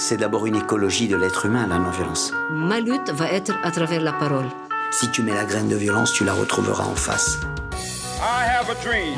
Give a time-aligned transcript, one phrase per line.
[0.00, 2.32] C'est d'abord une écologie de l'être humain, la non-violence.
[2.50, 4.46] Ma lutte va être à travers la parole.
[4.90, 7.38] Si tu mets la graine de violence, tu la retrouveras en face.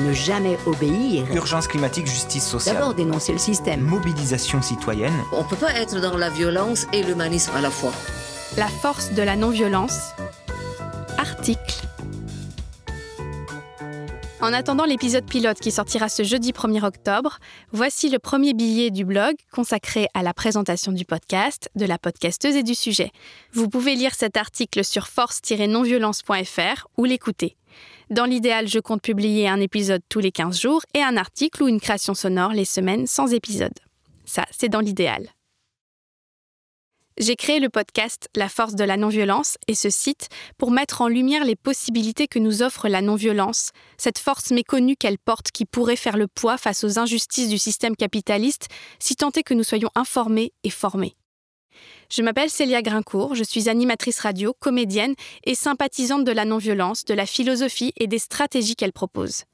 [0.00, 1.34] Ne jamais obéir.
[1.34, 2.76] Urgence climatique, justice sociale.
[2.76, 3.80] D'abord dénoncer le système.
[3.80, 5.14] Mobilisation citoyenne.
[5.32, 7.92] On ne peut pas être dans la violence et l'humanisme à la fois.
[8.58, 10.10] La force de la non-violence.
[11.16, 11.85] Article.
[14.46, 17.40] En attendant l'épisode pilote qui sortira ce jeudi 1er octobre,
[17.72, 22.54] voici le premier billet du blog consacré à la présentation du podcast, de la podcasteuse
[22.54, 23.10] et du sujet.
[23.52, 27.56] Vous pouvez lire cet article sur force-nonviolence.fr ou l'écouter.
[28.10, 31.66] Dans l'idéal, je compte publier un épisode tous les 15 jours et un article ou
[31.66, 33.74] une création sonore les semaines sans épisode.
[34.26, 35.26] Ça, c'est dans l'idéal.
[37.18, 41.08] J'ai créé le podcast La force de la non-violence et ce site pour mettre en
[41.08, 45.96] lumière les possibilités que nous offre la non-violence, cette force méconnue qu'elle porte qui pourrait
[45.96, 49.88] faire le poids face aux injustices du système capitaliste si tant est que nous soyons
[49.94, 51.16] informés et formés.
[52.12, 55.14] Je m'appelle Célia Grincourt, je suis animatrice radio, comédienne
[55.44, 59.44] et sympathisante de la non-violence, de la philosophie et des stratégies qu'elle propose.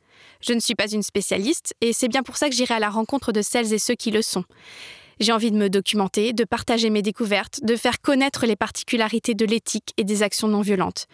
[0.40, 2.90] Je ne suis pas une spécialiste et c'est bien pour ça que j'irai à la
[2.90, 4.44] rencontre de celles et ceux qui le sont.
[5.20, 9.44] J'ai envie de me documenter, de partager mes découvertes, de faire connaître les particularités de
[9.44, 11.06] l'éthique et des actions non violentes.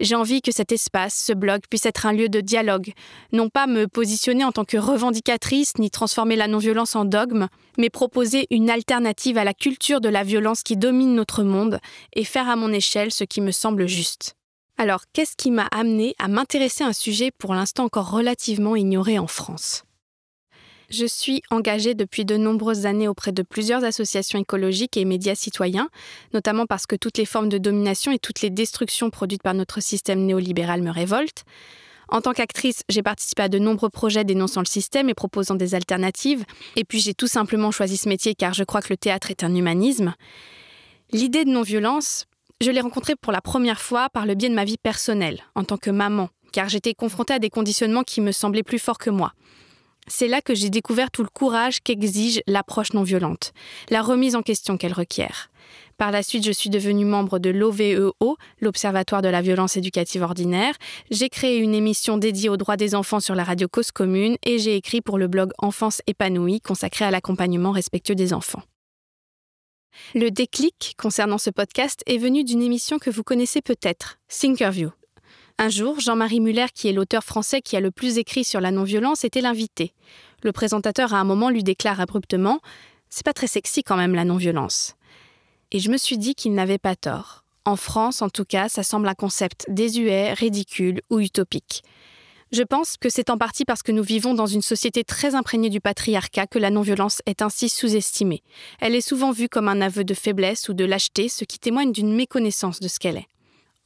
[0.00, 2.92] J'ai envie que cet espace, ce blog, puisse être un lieu de dialogue,
[3.32, 7.90] non pas me positionner en tant que revendicatrice ni transformer la non-violence en dogme, mais
[7.90, 11.80] proposer une alternative à la culture de la violence qui domine notre monde
[12.12, 14.36] et faire à mon échelle ce qui me semble juste.
[14.76, 19.18] Alors, qu'est-ce qui m'a amené à m'intéresser à un sujet pour l'instant encore relativement ignoré
[19.18, 19.82] en France?
[20.88, 25.88] Je suis engagée depuis de nombreuses années auprès de plusieurs associations écologiques et médias citoyens,
[26.32, 29.80] notamment parce que toutes les formes de domination et toutes les destructions produites par notre
[29.80, 31.44] système néolibéral me révoltent.
[32.08, 35.74] En tant qu'actrice, j'ai participé à de nombreux projets dénonçant le système et proposant des
[35.74, 39.30] alternatives, et puis j'ai tout simplement choisi ce métier car je crois que le théâtre
[39.30, 40.14] est un humanisme.
[41.12, 42.24] L'idée de non-violence,
[42.62, 45.64] je l'ai rencontrée pour la première fois par le biais de ma vie personnelle, en
[45.64, 49.10] tant que maman, car j'étais confrontée à des conditionnements qui me semblaient plus forts que
[49.10, 49.32] moi.
[50.08, 53.52] C'est là que j'ai découvert tout le courage qu'exige l'approche non violente,
[53.90, 55.50] la remise en question qu'elle requiert.
[55.98, 58.14] Par la suite, je suis devenue membre de l'OVEO,
[58.60, 60.74] l'Observatoire de la violence éducative ordinaire.
[61.10, 64.58] J'ai créé une émission dédiée aux droits des enfants sur la radio Cause Commune et
[64.58, 68.62] j'ai écrit pour le blog Enfance épanouie consacré à l'accompagnement respectueux des enfants.
[70.14, 74.90] Le déclic concernant ce podcast est venu d'une émission que vous connaissez peut-être, Thinkerview.
[75.60, 78.70] Un jour, Jean-Marie Muller, qui est l'auteur français qui a le plus écrit sur la
[78.70, 79.92] non-violence, était l'invité.
[80.44, 82.60] Le présentateur, à un moment, lui déclare abruptement
[83.10, 84.94] C'est pas très sexy quand même la non-violence.
[85.72, 87.44] Et je me suis dit qu'il n'avait pas tort.
[87.64, 91.82] En France, en tout cas, ça semble un concept désuet, ridicule ou utopique.
[92.52, 95.70] Je pense que c'est en partie parce que nous vivons dans une société très imprégnée
[95.70, 98.44] du patriarcat que la non-violence est ainsi sous-estimée.
[98.80, 101.90] Elle est souvent vue comme un aveu de faiblesse ou de lâcheté, ce qui témoigne
[101.90, 103.28] d'une méconnaissance de ce qu'elle est.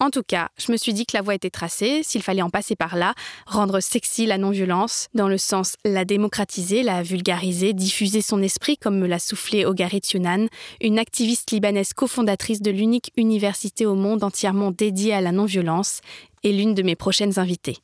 [0.02, 2.50] En tout cas, je me suis dit que la voie était tracée, s'il fallait en
[2.50, 3.14] passer par là,
[3.46, 8.98] rendre sexy la non-violence, dans le sens la démocratiser, la vulgariser, diffuser son esprit, comme
[8.98, 10.48] me l'a soufflé Ogarit Yunan,
[10.80, 16.00] une activiste libanaise cofondatrice de l'unique université au monde entièrement dédiée à la non-violence,
[16.42, 17.76] et l'une de mes prochaines invitées.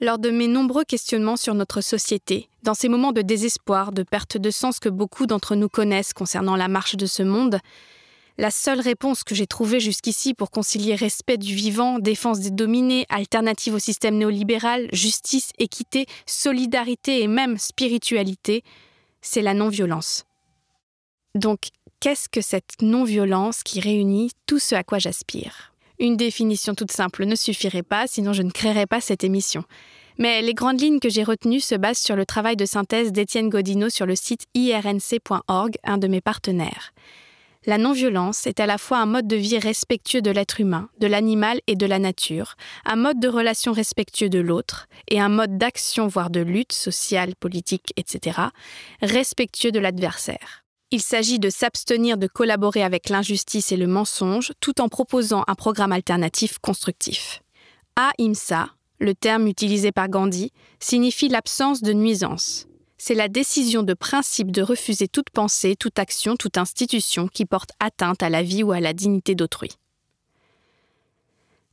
[0.00, 4.36] Lors de mes nombreux questionnements sur notre société, dans ces moments de désespoir, de perte
[4.36, 7.60] de sens que beaucoup d'entre nous connaissent concernant la marche de ce monde,
[8.38, 13.06] la seule réponse que j'ai trouvée jusqu'ici pour concilier respect du vivant, défense des dominés,
[13.08, 18.62] alternative au système néolibéral, justice, équité, solidarité et même spiritualité,
[19.22, 20.24] c'est la non-violence.
[21.34, 21.68] Donc,
[22.00, 25.72] qu'est-ce que cette non-violence qui réunit tout ce à quoi j'aspire?
[25.98, 29.64] Une définition toute simple ne suffirait pas, sinon je ne créerais pas cette émission.
[30.18, 33.48] Mais les grandes lignes que j'ai retenues se basent sur le travail de synthèse d'Étienne
[33.48, 36.92] Godineau sur le site irnc.org, un de mes partenaires.
[37.68, 41.08] La non-violence est à la fois un mode de vie respectueux de l'être humain, de
[41.08, 42.54] l'animal et de la nature,
[42.84, 47.34] un mode de relation respectueux de l'autre, et un mode d'action, voire de lutte sociale,
[47.34, 48.38] politique, etc.,
[49.02, 50.62] respectueux de l'adversaire.
[50.92, 55.56] Il s'agit de s'abstenir de collaborer avec l'injustice et le mensonge tout en proposant un
[55.56, 57.42] programme alternatif constructif.
[57.96, 58.68] Ahimsa,
[59.00, 62.68] le terme utilisé par Gandhi, signifie l'absence de nuisance
[62.98, 67.70] c'est la décision de principe de refuser toute pensée, toute action, toute institution qui porte
[67.80, 69.70] atteinte à la vie ou à la dignité d'autrui.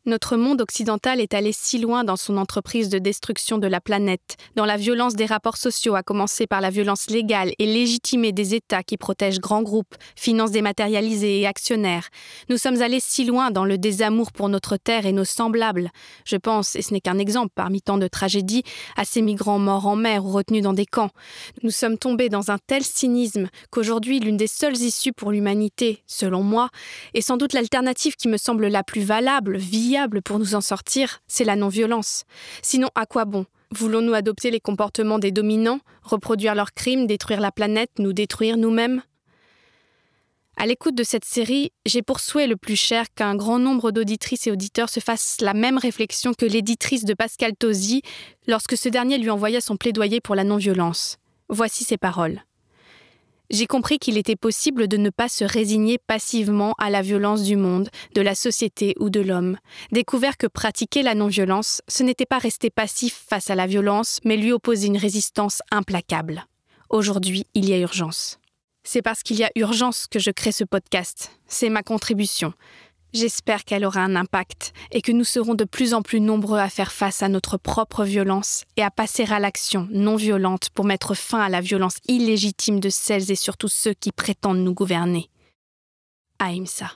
[0.05, 4.35] Notre monde occidental est allé si loin dans son entreprise de destruction de la planète,
[4.57, 8.53] dans la violence des rapports sociaux, à commencer par la violence légale et légitimée des
[8.53, 12.09] États qui protègent grands groupes, finances dématérialisées et actionnaires.
[12.49, 15.89] Nous sommes allés si loin dans le désamour pour notre terre et nos semblables.
[16.25, 18.63] Je pense, et ce n'est qu'un exemple parmi tant de tragédies,
[18.97, 21.11] à ces migrants morts en mer ou retenus dans des camps.
[21.61, 26.43] Nous sommes tombés dans un tel cynisme qu'aujourd'hui l'une des seules issues pour l'humanité, selon
[26.43, 26.67] moi,
[27.13, 29.55] est sans doute l'alternative qui me semble la plus valable,
[30.23, 32.23] pour nous en sortir, c'est la non-violence.
[32.61, 33.45] Sinon, à quoi bon?
[33.71, 39.01] Voulons-nous adopter les comportements des dominants, reproduire leurs crimes, détruire la planète, nous détruire nous-mêmes?
[40.57, 44.45] À l'écoute de cette série, j'ai pour souhait le plus cher qu'un grand nombre d'auditrices
[44.45, 48.03] et auditeurs se fassent la même réflexion que l'éditrice de Pascal Tosi
[48.47, 51.17] lorsque ce dernier lui envoya son plaidoyer pour la non-violence.
[51.49, 52.43] Voici ses paroles
[53.53, 57.55] j'ai compris qu'il était possible de ne pas se résigner passivement à la violence du
[57.55, 59.57] monde, de la société ou de l'homme.
[59.91, 64.37] Découvert que pratiquer la non-violence, ce n'était pas rester passif face à la violence, mais
[64.37, 66.45] lui opposer une résistance implacable.
[66.89, 68.39] Aujourd'hui, il y a urgence.
[68.83, 71.31] C'est parce qu'il y a urgence que je crée ce podcast.
[71.47, 72.53] C'est ma contribution.
[73.13, 76.67] J'espère qu'elle aura un impact et que nous serons de plus en plus nombreux à
[76.69, 81.13] faire face à notre propre violence et à passer à l'action non violente pour mettre
[81.13, 85.29] fin à la violence illégitime de celles et surtout ceux qui prétendent nous gouverner.
[86.39, 86.91] Aïmsa.